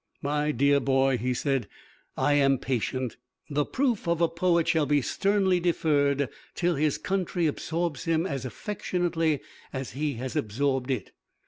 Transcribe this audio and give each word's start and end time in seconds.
"My 0.23 0.51
dear 0.51 0.79
boy," 0.79 1.19
he 1.19 1.31
said, 1.35 1.67
"I 2.17 2.33
am 2.33 2.57
patient. 2.57 3.17
The 3.51 3.65
proof 3.67 4.07
of 4.07 4.19
a 4.19 4.27
poet 4.27 4.67
shall 4.67 4.87
be 4.87 5.03
sternly 5.03 5.59
deferred 5.59 6.27
till 6.55 6.73
his 6.73 6.97
country 6.97 7.45
absorbs 7.45 8.05
him 8.05 8.25
as 8.25 8.43
affectionately 8.43 9.41
as 9.71 9.91
he 9.91 10.13
has 10.13 10.35
absorbed 10.35 10.89
it. 10.89 11.11